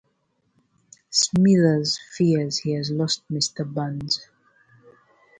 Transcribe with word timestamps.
Smithers 1.11 1.99
fears 2.17 2.57
he 2.57 2.71
has 2.71 2.89
lost 2.89 3.21
Mr. 3.29 3.63
Burns. 3.71 4.25